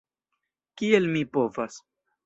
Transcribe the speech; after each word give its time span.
Kiel 0.81 1.07
mi 1.13 1.23
povas? 1.39 1.81